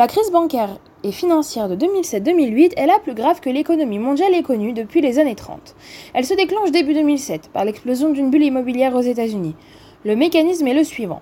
[0.00, 4.42] La crise bancaire et financière de 2007-2008 est la plus grave que l'économie mondiale ait
[4.42, 5.76] connue depuis les années 30.
[6.14, 9.54] Elle se déclenche début 2007 par l'explosion d'une bulle immobilière aux États-Unis.
[10.06, 11.20] Le mécanisme est le suivant.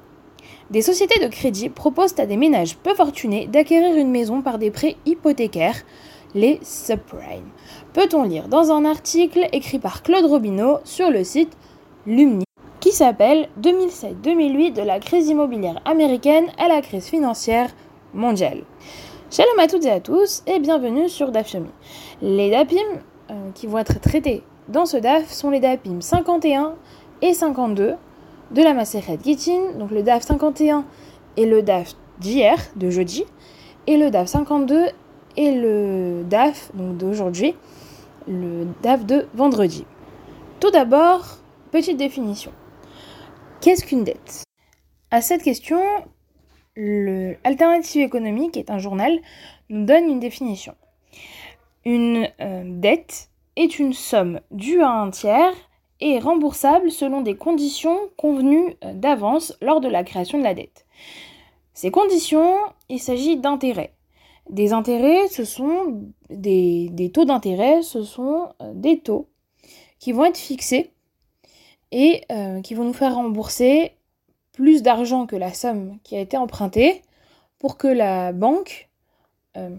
[0.71, 4.71] Des sociétés de crédit proposent à des ménages peu fortunés d'acquérir une maison par des
[4.71, 5.83] prêts hypothécaires,
[6.37, 7.51] les subprimes.
[7.95, 11.57] Peut-on lire dans un article écrit par Claude Robineau sur le site
[12.07, 12.45] Lumni
[12.81, 17.71] qui s'appelle 2007-2008 de la crise immobilière américaine à la crise financière
[18.15, 18.63] mondiale.
[19.31, 21.69] Shalom à toutes et à tous et bienvenue sur DAFyomi.
[22.23, 22.77] Les DAPIM
[23.31, 26.75] euh, qui vont être traités dans ce DAF sont les DAPIM 51
[27.23, 27.95] et 52
[28.51, 29.73] de la Maseret Gittin.
[29.79, 30.85] Donc le DAF 51
[31.37, 33.25] est le DAF d'hier, de jeudi,
[33.87, 34.87] et le DAF 52
[35.37, 37.55] est le DAF d'aujourd'hui,
[38.27, 39.85] le DAF de vendredi.
[40.61, 41.39] Tout d'abord,
[41.71, 42.53] petite définition.
[43.61, 44.45] Qu'est-ce qu'une dette?
[45.11, 45.81] À cette question,
[46.79, 49.19] l'Alternative économique est un journal,
[49.69, 50.75] nous donne une définition.
[51.85, 55.55] Une euh, dette est une somme due à un tiers
[56.01, 60.87] et remboursable selon des conditions convenues euh, d'avance lors de la création de la dette.
[61.75, 62.55] Ces conditions,
[62.89, 63.95] il s'agit d'intérêts.
[64.49, 69.29] Des intérêts, ce sont des, des taux d'intérêt, ce sont euh, des taux
[69.99, 70.93] qui vont être fixés
[71.91, 72.23] et
[72.63, 73.93] qui vont nous faire rembourser
[74.59, 77.03] plus d'argent que la somme qui a été empruntée
[77.61, 78.89] pour que la banque
[79.57, 79.71] euh,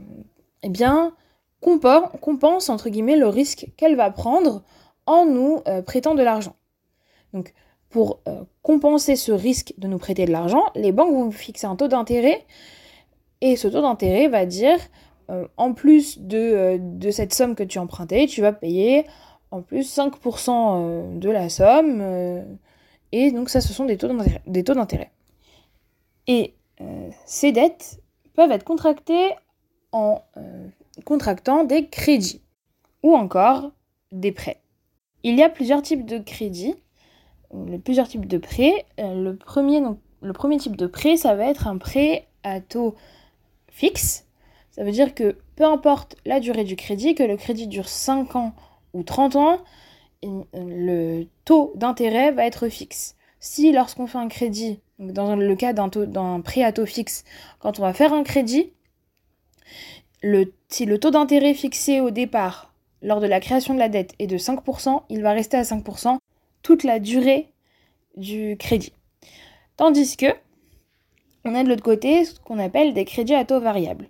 [0.63, 1.13] eh bien,
[1.59, 4.63] compense entre guillemets le risque qu'elle va prendre
[5.05, 6.55] en nous euh, prêtant de l'argent.
[7.33, 7.53] Donc
[7.89, 11.75] pour euh, compenser ce risque de nous prêter de l'argent, les banques vont fixer un
[11.75, 12.45] taux d'intérêt
[13.41, 14.80] et ce taux d'intérêt va dire
[15.58, 19.05] en plus de, de, cette somme que tu as empruntée, tu vas payer
[19.52, 22.47] en plus 5% de la somme
[23.11, 24.07] et donc ça, ce sont des taux
[24.73, 25.11] d'intérêt.
[26.27, 28.02] Et euh, ces dettes
[28.33, 29.31] peuvent être contractées
[29.91, 30.67] en euh,
[31.05, 32.41] contractant des crédits
[33.03, 33.71] ou encore
[34.11, 34.61] des prêts.
[35.23, 36.75] Il y a plusieurs types de crédits,
[37.83, 38.86] plusieurs types de prêts.
[38.99, 42.61] Euh, le, premier, donc, le premier type de prêt, ça va être un prêt à
[42.61, 42.95] taux
[43.67, 44.26] fixe.
[44.71, 48.36] Ça veut dire que peu importe la durée du crédit, que le crédit dure 5
[48.36, 48.53] ans
[48.93, 49.58] ou 30 ans,
[50.23, 53.15] le taux d'intérêt va être fixe.
[53.39, 57.23] Si lorsqu'on fait un crédit, dans le cas d'un prêt à taux fixe,
[57.59, 58.73] quand on va faire un crédit,
[60.21, 64.13] le, si le taux d'intérêt fixé au départ lors de la création de la dette
[64.19, 66.17] est de 5%, il va rester à 5%
[66.61, 67.49] toute la durée
[68.17, 68.93] du crédit.
[69.77, 70.27] Tandis que
[71.45, 74.09] on a de l'autre côté ce qu'on appelle des crédits à taux variable.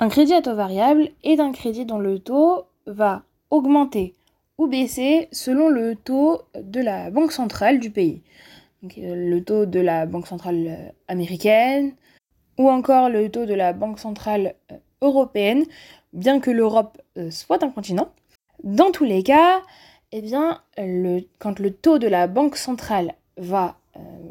[0.00, 4.14] Un crédit à taux variable est un crédit dont le taux va augmenter
[4.58, 8.22] ou baisser selon le taux de la banque centrale du pays.
[8.98, 11.94] Euh, le taux de la banque centrale euh, américaine
[12.58, 15.64] ou encore le taux de la banque centrale euh, européenne,
[16.12, 17.00] bien que l'Europe
[17.30, 18.10] soit un continent.
[18.62, 19.62] Dans tous les cas,
[20.12, 20.22] eh
[21.38, 23.76] quand le taux de la banque centrale va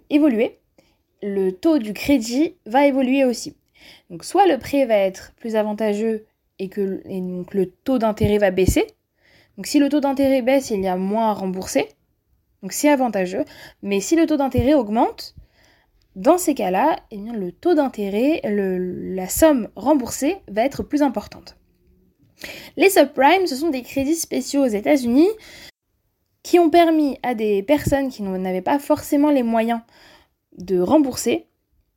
[0.10, 0.58] évoluer,
[1.22, 3.56] le taux du crédit va évoluer aussi.
[4.10, 6.26] Donc soit le prêt va être plus avantageux
[6.58, 8.88] et que donc le taux d'intérêt va baisser,
[9.58, 11.88] donc si le taux d'intérêt baisse, il y a moins à rembourser.
[12.62, 13.46] Donc c'est avantageux.
[13.82, 15.36] Mais si le taux d'intérêt augmente,
[16.16, 21.58] dans ces cas-là, eh le taux d'intérêt, la somme remboursée va être plus importante.
[22.78, 25.30] Les subprimes, ce sont des crédits spéciaux aux États-Unis
[26.42, 29.82] qui ont permis à des personnes qui n'avaient pas forcément les moyens
[30.58, 31.48] de rembourser,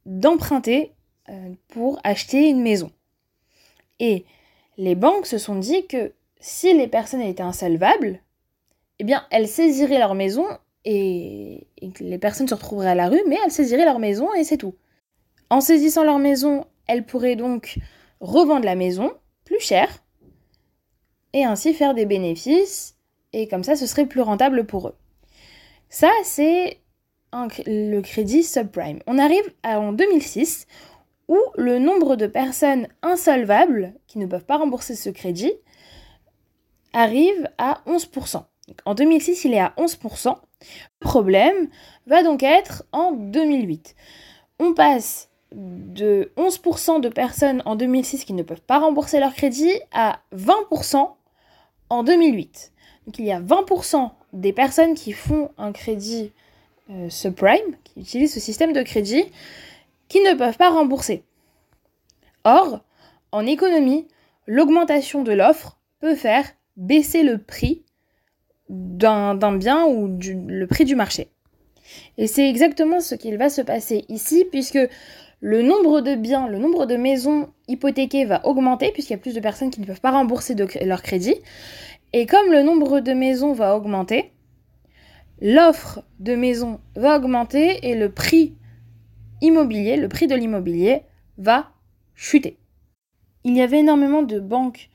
[0.05, 0.93] d'emprunter
[1.29, 2.91] euh, pour acheter une maison.
[3.99, 4.25] Et
[4.79, 8.21] les banques se sont dit que si les personnes étaient insolvables,
[8.99, 10.47] eh bien, elles saisiraient leur maison
[10.85, 11.67] et,
[12.01, 14.75] les personnes se retrouveraient à la rue, mais elles saisiraient leur maison et c'est tout.
[15.51, 17.79] En saisissant leur maison, elles pourraient donc
[18.21, 19.13] revendre la maison
[19.45, 19.89] plus cher
[21.33, 22.97] et ainsi faire des bénéfices
[23.33, 24.97] et comme ça ce serait plus rentable pour eux.
[25.89, 26.81] Ça c'est
[27.67, 29.01] le crédit subprime.
[29.07, 30.67] On arrive en 2006
[31.29, 35.53] où le nombre de personnes insolvables qui ne peuvent pas rembourser ce crédit
[36.97, 38.43] arrive à 11%.
[38.87, 40.35] en 2006, il est à 11%.
[41.01, 41.69] Le problème
[42.07, 43.95] va donc être en 2008.
[44.59, 49.73] On passe de 11% de personnes en 2006 qui ne peuvent pas rembourser leur crédit
[49.93, 51.11] à 20%
[51.91, 52.73] en 2008.
[53.07, 56.33] Donc il y a 20% des personnes qui font un crédit
[56.91, 59.25] euh, subprime, qui utilisent ce système de crédit,
[60.09, 61.25] qui ne peuvent pas rembourser.
[62.45, 62.81] Or,
[63.33, 64.09] en économie,
[64.47, 66.47] l'augmentation de l'offre peut faire
[66.77, 67.85] baisser le prix
[68.69, 71.29] d'un bien ou le prix du marché.
[72.19, 74.79] Et c'est exactement ce qu'il va se passer ici, puisque
[75.41, 79.35] le nombre de biens, le nombre de maisons hypothéquées va augmenter puisqu'il y a plus
[79.35, 81.37] de personnes qui ne peuvent pas rembourser leur crédit.
[82.13, 84.33] Et comme le nombre de maisons va augmenter,
[85.41, 88.57] l'offre de maisons va augmenter et le prix
[89.43, 91.03] immobilier, le prix de l'immobilier
[91.39, 91.71] va
[92.15, 92.59] chuter.
[93.45, 94.89] Il y avait énormément de banques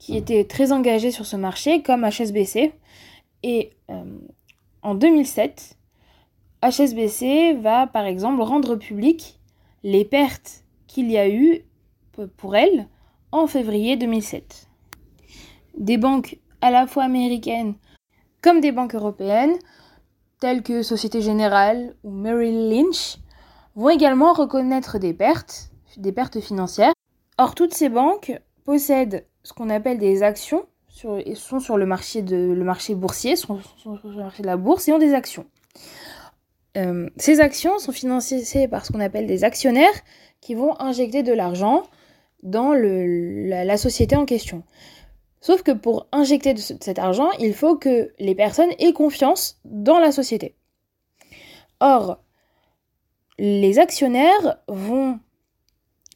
[0.00, 2.72] qui étaient très engagées sur ce marché, comme HSBC.
[3.44, 4.02] Et euh,
[4.82, 5.76] en 2007,
[6.62, 9.38] HSBC va par exemple rendre public
[9.84, 11.60] les pertes qu'il y a eu
[12.36, 12.88] pour elle
[13.30, 14.68] en février 2007.
[15.78, 17.74] Des banques à la fois américaines
[18.42, 19.56] comme des banques européennes,
[20.40, 23.18] telles que Société Générale ou Merrill Lynch,
[23.76, 26.94] vont également reconnaître des pertes, des pertes financières.
[27.36, 28.32] Or, toutes ces banques
[28.64, 33.36] possèdent ce qu'on appelle des actions, sur, sont sur le marché, de, le marché boursier,
[33.36, 35.46] sont, sur le marché de la bourse et ont des actions.
[36.76, 39.88] Euh, ces actions sont financées par ce qu'on appelle des actionnaires
[40.40, 41.84] qui vont injecter de l'argent
[42.42, 44.62] dans le, la, société en question.
[45.40, 49.98] Sauf que pour injecter de cet argent, il faut que les personnes aient confiance dans
[49.98, 50.54] la société.
[51.80, 52.22] Or,
[53.38, 55.18] les actionnaires vont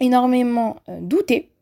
[0.00, 1.54] énormément euh, douter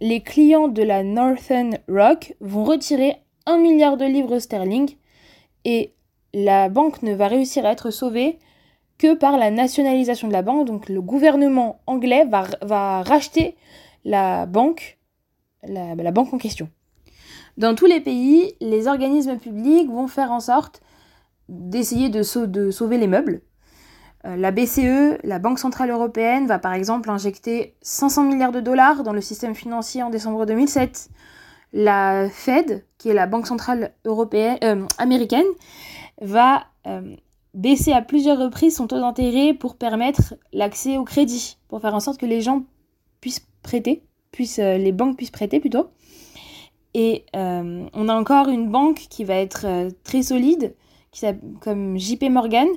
[0.01, 4.97] les clients de la Northern Rock vont retirer 1 milliard de livres sterling
[5.65, 5.93] et
[6.33, 8.39] la banque ne va réussir à être sauvée
[8.99, 10.67] que par la nationalisation de la banque.
[10.67, 13.57] Donc le gouvernement anglais va, va racheter
[14.05, 14.99] la banque,
[15.67, 16.69] la, banque en question.
[17.57, 20.83] Dans tous les pays, les organismes publics vont faire en sorte
[21.49, 23.43] d'essayer de, de sauver les meubles.
[24.27, 29.03] Euh, la BCE, la Banque Centrale Européenne, va par exemple injecter 500 milliards de dollars
[29.03, 31.11] dans le système financier en décembre 2007.
[31.73, 35.47] La Fed, qui est la Banque Centrale européenne, euh, américaine,
[36.23, 37.17] va euh,
[37.53, 42.01] baisser à plusieurs reprises son taux d'intérêt pour permettre l'accès au crédit, pour faire en
[42.01, 42.65] sorte que les gens
[43.21, 45.89] puissent prêter, puissent, les banques puissent prêter plutôt.
[46.93, 50.75] Et on a encore une banque qui va être très solide,
[51.61, 52.69] comme JP Morgan,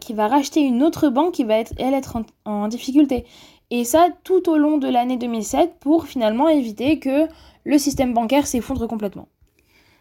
[0.00, 3.24] qui va racheter une autre banque qui va être en, difficulté.
[3.70, 7.26] Et ça tout au long de l'année 2007 pour finalement éviter que
[7.64, 9.28] le système bancaire s'effondre complètement.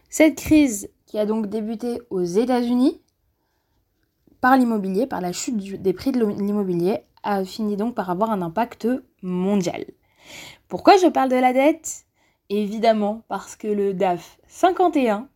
[0.10, 3.00] Cette crise qui a donc débuté aux États-Unis
[4.42, 8.42] par l'immobilier, par la chute des prix de l'immobilier, a fini donc par avoir un
[8.42, 8.88] impact
[9.22, 9.86] mondial.
[10.72, 12.06] Pourquoi je parle de la dette?
[12.48, 15.28] Évidemment parce que le DAF 51,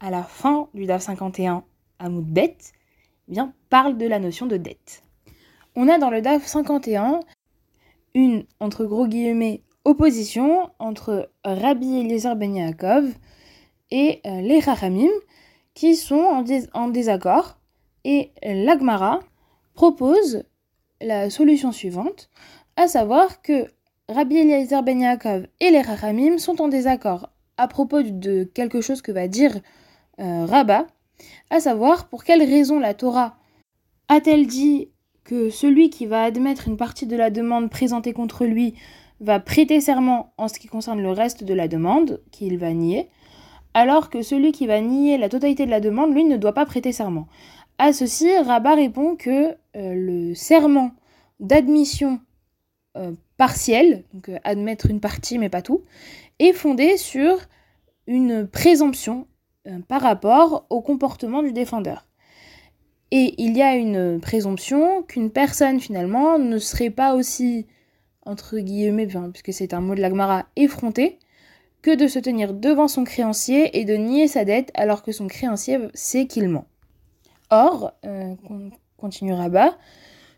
[0.00, 1.62] à la fin du DAF 51
[2.00, 2.56] à Moudbet,
[3.28, 5.04] bien, parle de la notion de dette.
[5.76, 7.20] On a dans le DAF 51
[8.14, 13.04] une, entre gros guillemets, opposition entre Rabbi Eliezer Ben Yaakov
[13.92, 15.12] et euh, les Rachamim
[15.74, 17.58] qui sont en désaccord
[18.02, 19.20] et l'Agmara
[19.74, 20.42] propose
[21.00, 22.28] la solution suivante,
[22.74, 23.68] à savoir que
[24.08, 29.00] Rabbi Eliezer Ben Yaakov et les Rachamim sont en désaccord à propos de quelque chose
[29.00, 29.60] que va dire
[30.20, 30.46] euh,
[31.48, 33.38] à savoir pour quelle raison la Torah
[34.08, 34.90] a-t-elle dit
[35.24, 38.74] que celui qui va admettre une partie de la demande présentée contre lui
[39.20, 43.08] va prêter serment en ce qui concerne le reste de la demande, qu'il va nier,
[43.72, 46.66] alors que celui qui va nier la totalité de la demande, lui, ne doit pas
[46.66, 47.26] prêter serment.
[47.78, 50.90] À ceci, Rabat répond que euh, le serment
[51.40, 52.20] d'admission
[52.96, 55.82] euh, partielle, donc euh, admettre une partie mais pas tout,
[56.38, 57.38] est fondé sur
[58.06, 59.26] une présomption
[59.66, 62.06] euh, par rapport au comportement du défendeur.
[63.10, 67.66] Et il y a une présomption qu'une personne finalement ne serait pas aussi,
[68.26, 71.18] entre guillemets, puisque c'est un mot de l'Agmara, effronté,
[71.80, 75.28] que de se tenir devant son créancier et de nier sa dette alors que son
[75.28, 76.66] créancier sait qu'il ment.
[77.50, 78.34] Or, euh,
[78.96, 79.76] continuera bas,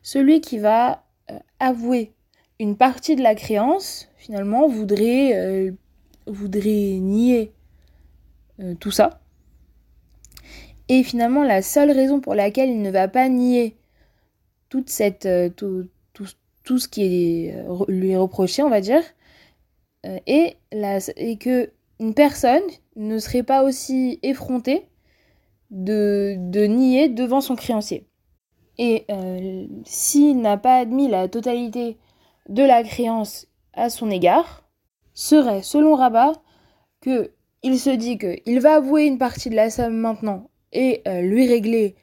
[0.02, 2.12] celui qui va euh, avouer
[2.58, 5.72] une partie de la créance, finalement, voudrait,
[6.26, 7.52] voudrait nier
[8.60, 9.20] euh, tout ça.
[10.88, 13.76] Et finalement, la seule raison pour laquelle il ne va pas nier
[14.68, 14.90] toute
[15.26, 19.02] euh, tout, ce qui est, lui est reproché, on va dire,
[20.26, 21.00] et, la,
[21.40, 22.62] que une personne
[22.94, 24.86] ne serait pas aussi effrontée
[25.70, 28.06] de, de nier devant son créancier.
[28.78, 29.06] Et
[29.84, 31.96] s'il n'a pas admis la totalité
[32.48, 34.64] de la créance à son égard,
[35.14, 36.32] serait, selon Rabat,
[37.00, 41.20] que il se dit qu'il va avouer une partie de la somme maintenant et euh,
[41.20, 41.96] lui régler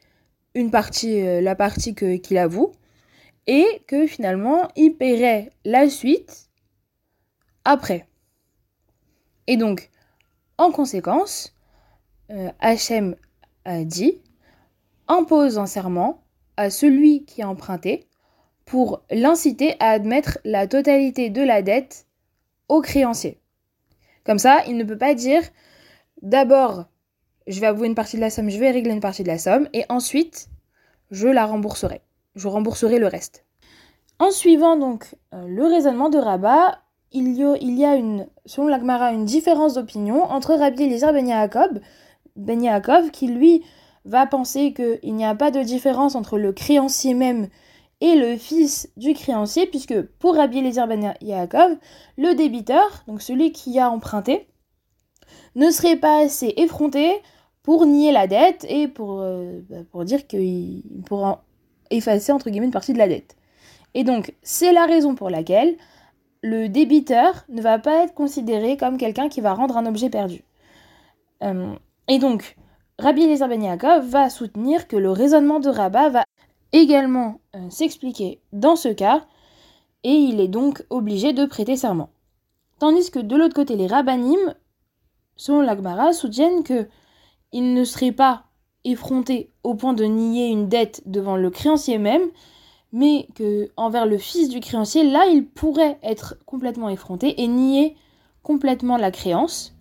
[0.54, 2.72] une partie, euh, la partie qu'il avoue,
[3.46, 6.50] et que finalement il paierait la suite
[7.64, 8.06] après.
[9.46, 9.90] Et donc,
[10.58, 11.54] en conséquence,
[12.30, 13.16] euh, Hachem
[13.64, 14.20] a dit
[15.08, 16.24] impose un serment
[16.56, 18.06] à celui qui a emprunté
[18.64, 22.06] pour l'inciter à admettre la totalité de la dette
[22.68, 23.40] au créancier.
[24.24, 25.42] Comme ça, il ne peut pas dire
[26.22, 26.86] d'abord
[27.46, 29.38] je vais avouer une partie de la somme, je vais régler une partie de la
[29.38, 30.48] somme, et ensuite
[31.10, 32.00] je la rembourserai.
[32.34, 33.44] Je rembourserai le reste.
[34.18, 36.78] En suivant donc euh, le raisonnement de Rabat,
[37.12, 41.80] il y a, une, selon l'Agmara, une différence d'opinion entre Rabbi Eliezer Ben Yaakov,
[42.34, 43.62] ben Yaakov, qui lui
[44.04, 47.48] va penser qu'il n'y a pas de différence entre le créancier même
[48.04, 51.78] et le fils du créancier, puisque pour Rabbi Eliezer ben Yaakov,
[52.18, 54.46] le débiteur, donc celui qui a emprunté,
[55.54, 57.14] ne serait pas assez effronté
[57.62, 61.44] pour nier la dette et pour, euh, bah, dire qu'il pourra
[61.90, 63.36] effacer entre guillemets une partie de la dette.
[63.94, 65.74] Et donc, c'est la raison pour laquelle
[66.42, 70.42] le débiteur ne va pas être considéré comme quelqu'un qui va rendre un objet perdu.
[71.42, 71.72] Euh,
[72.08, 72.56] et donc,
[72.98, 76.24] Rabbi Eliezer ben Yaakov va soutenir que le raisonnement de Rabat va
[76.74, 79.24] également euh, s'expliquer dans ce cas,
[80.02, 82.10] et il est donc obligé de prêter serment.
[82.78, 84.54] Tandis que de l'autre côté, les rabbinim,
[85.36, 86.88] selon l'Agmara, soutiennent que
[87.52, 88.44] il ne serait pas
[88.82, 92.28] effronté au point de nier une dette devant le créancier même,
[92.92, 97.96] mais que envers le fils du créancier, là, il pourrait être complètement effronté et nier
[98.42, 99.74] complètement la créance.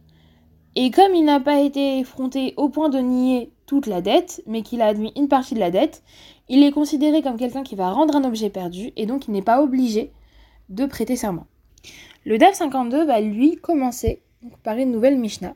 [0.75, 4.61] Et comme il n'a pas été effronté au point de nier toute la dette, mais
[4.61, 6.03] qu'il a admis une partie de la dette,
[6.49, 9.41] il est considéré comme quelqu'un qui va rendre un objet perdu et donc il n'est
[9.41, 10.11] pas obligé
[10.69, 11.47] de prêter serment.
[12.25, 14.21] Le DAF 52 va lui commencer
[14.63, 15.55] par une nouvelle Mishnah.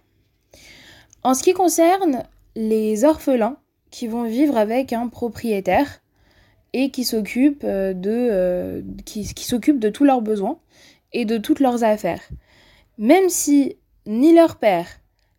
[1.23, 2.23] En ce qui concerne
[2.55, 3.57] les orphelins
[3.91, 6.01] qui vont vivre avec un propriétaire
[6.73, 10.59] et qui s'occupent euh, euh, qui, s'occupent de tous leurs besoins
[11.13, 12.21] et de toutes leurs affaires.
[12.97, 14.87] Même si ni leur père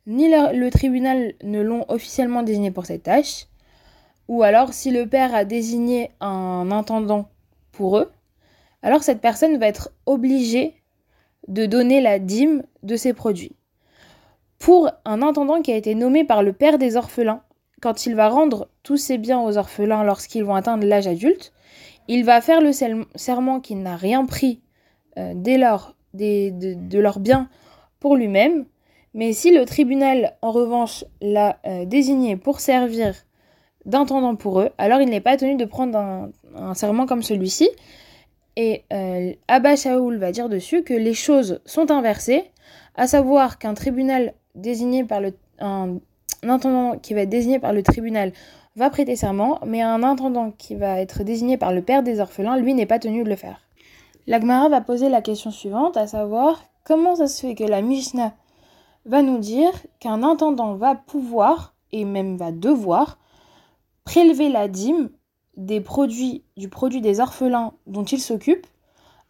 [0.07, 3.47] ni le tribunal ne l'ont officiellement désigné pour cette tâche,
[4.29, 7.31] ou alors si le père a désigné un intendant
[7.73, 8.13] pour eux,
[8.83, 10.75] alors cette personne va être obligée
[11.49, 13.57] de donner la dîme de ses produits.
[14.59, 17.43] Pour un intendant qui a été nommé par le père des orphelins,
[17.81, 21.53] quand il va rendre tous ses biens aux orphelins lorsqu'ils vont atteindre l'âge adulte,
[22.09, 24.61] il va faire le serment qu'il n'a rien pris
[25.17, 27.49] euh, dès lors de, leurs biens
[28.01, 28.67] pour lui-même,
[29.15, 33.15] mais si le tribunal en revanche l'a euh, désigné pour servir
[33.85, 37.71] d'intendant pour eux, alors il n'est pas tenu de prendre un, serment comme celui-ci.
[38.57, 42.45] Et euh, Abba Shaoul va dire dessus que les choses sont inversées,
[42.97, 45.99] à savoir qu'un tribunal désigné par le un,
[46.43, 48.33] intendant qui va être désigné par le tribunal
[48.77, 52.57] va prêter serment, mais un intendant qui va être désigné par le père des orphelins,
[52.57, 53.61] lui, n'est pas tenu de le faire.
[54.27, 58.35] L'Agmara va poser la question suivante, à savoir comment ça se fait que la Mishnah
[59.05, 63.19] va nous dire qu'un intendant va pouvoir, et même va devoir,
[64.09, 65.11] prélever la dîme
[65.59, 68.67] des produits, du produit des orphelins dont il s'occupe,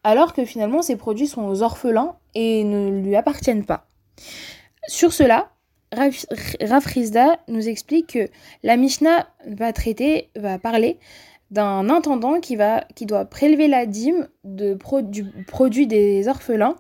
[0.05, 3.89] alors que finalement ces produits sont aux orphelins et ne lui appartiennent pas.
[4.87, 5.51] Sur cela,
[5.93, 8.29] Rafrizda nous explique que
[8.63, 11.01] la Mishnah va traiter, va parler
[11.51, 16.77] d'un intendant qui, va, qui doit prélever la dîme de du produit des orphelins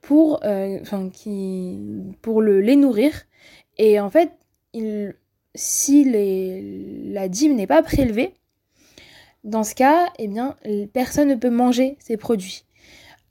[0.00, 0.78] pour, euh,
[1.12, 1.78] qui,
[2.22, 3.12] pour le, les nourrir.
[3.76, 4.30] Et en fait,
[4.72, 5.14] il,
[5.56, 6.04] si
[7.12, 8.34] la dîme n'est pas prélevée,
[9.44, 10.56] dans ce cas, eh bien,
[10.92, 12.64] personne ne peut manger ces produits.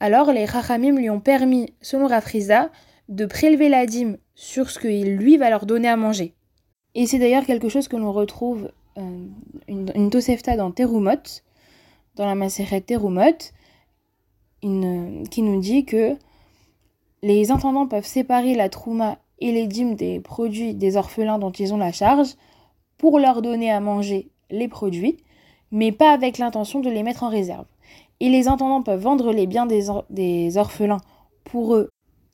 [0.00, 2.70] Alors les Rachamim lui ont permis, selon Rafriza,
[3.08, 6.34] de prélever la dîme sur ce qu'il lui va leur donner à manger.
[6.94, 9.26] Et c'est d'ailleurs quelque chose que l'on retrouve euh,
[9.68, 11.42] une, une, dans Terumot,
[12.16, 13.52] dans la Maseret Terumot,
[14.62, 16.16] qui nous dit que
[17.22, 21.74] les intendants peuvent séparer la trouma et les dîmes des produits des orphelins dont ils
[21.74, 22.34] ont la charge
[22.98, 25.18] pour leur donner à manger les produits,
[25.70, 27.66] mais pas avec l'intention de les mettre en réserve.
[28.20, 31.00] Et les intendants peuvent vendre les biens des, orphelins
[31.44, 31.90] pour eux,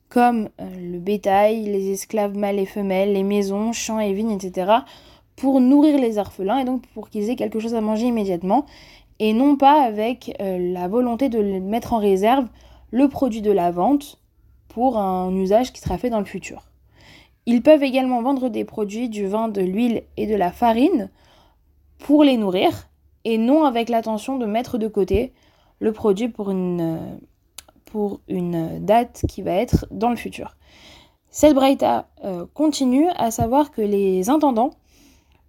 [0.09, 4.71] comme euh, le bétail, les esclaves mâles et femelles, les maisons, champs et vignes, etc.,
[5.35, 8.65] pour nourrir les orphelins et donc pour qu'ils aient quelque chose à manger immédiatement.
[9.19, 12.47] et non pas avec la volonté de mettre en réserve
[12.91, 14.19] le produit de la vente
[14.67, 16.72] pour un usage qui sera fait dans le futur.
[17.45, 21.09] Ils peuvent également vendre des produits, du vin, de l'huile et de la farine
[21.99, 22.89] pour les nourrir
[23.25, 25.33] et non avec l'intention de mettre de côté
[25.79, 27.09] le produit pour une,
[28.79, 30.55] date qui va être dans le futur.
[31.29, 31.57] Cette
[32.23, 34.71] euh, continue à savoir que les intendants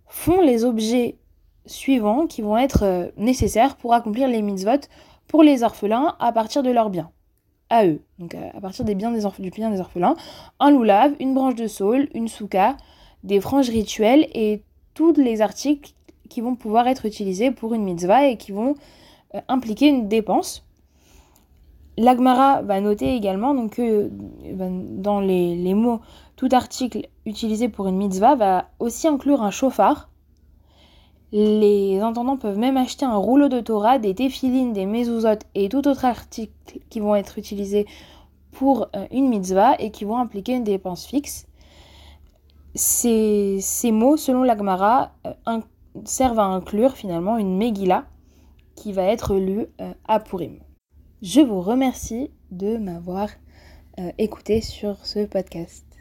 [0.06, 1.16] font les objets
[1.66, 4.88] suivants qui vont être euh, nécessaires pour accomplir les mitzvot
[5.28, 7.10] pour les orphelins à partir de leurs biens
[7.70, 10.16] à eux, donc à partir des biens des du bien des orphelins,
[10.60, 12.76] un loulav, une branche de saule, une souka,
[13.22, 15.92] des franges rituelles et tous les articles
[16.28, 18.74] qui vont pouvoir être utilisés pour une mitzvah et qui vont
[19.34, 20.64] euh, impliquer une dépense.
[21.96, 24.10] L'Agmara va noter également donc, que
[24.52, 26.00] ben, dans les, les, mots
[26.36, 30.08] tout article utilisé pour une mitzvah va aussi inclure un chauffard
[31.34, 35.88] les intendants peuvent même acheter un rouleau de Torah, des téphilines, des mezuzot et tout
[35.88, 37.86] autre article qui vont être utilisés
[38.52, 41.48] pour euh, une mitzvah et qui vont impliquer une dépense fixe.
[42.76, 43.60] Ces,
[43.90, 45.60] mots, selon l'Agmara, euh,
[46.04, 48.04] servent à inclure finalement une Megillah
[48.76, 50.60] qui va être lue euh, à Purim.
[51.20, 53.28] Je vous remercie de m'avoir
[54.18, 55.93] écouté sur ce podcast.